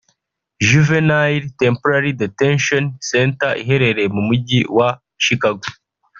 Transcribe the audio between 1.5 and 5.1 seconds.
Temporary Detention Center iherereye mu mujyi wa